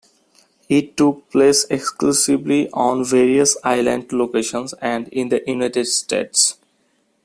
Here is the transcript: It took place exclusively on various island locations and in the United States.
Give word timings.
It 0.67 0.97
took 0.97 1.29
place 1.29 1.67
exclusively 1.69 2.71
on 2.71 3.05
various 3.05 3.55
island 3.63 4.11
locations 4.11 4.73
and 4.81 5.07
in 5.09 5.29
the 5.29 5.43
United 5.45 5.85
States. 5.85 6.57